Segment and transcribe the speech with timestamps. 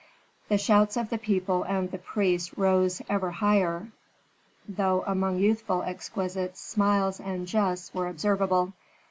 [0.49, 3.89] The shouts of the people and of the priests rose ever higher,
[4.67, 8.73] though among youthful exquisites smiles and jests were observable.